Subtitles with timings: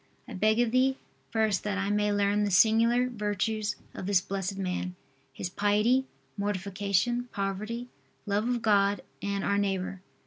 [0.27, 0.97] I beg of Thee,
[1.29, 4.95] first, that I may learn the singular virtues of this blessed man
[5.31, 7.87] his piety, mortification, poverty,
[8.25, 10.01] love of God and our neighbor.